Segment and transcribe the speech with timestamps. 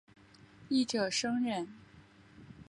[0.67, 1.67] 一者生忍。